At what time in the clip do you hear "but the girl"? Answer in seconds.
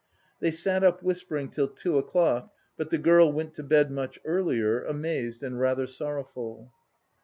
2.75-3.31